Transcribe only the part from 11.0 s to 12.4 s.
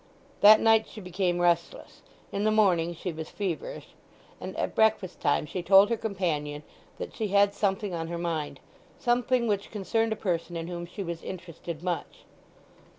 was interested much.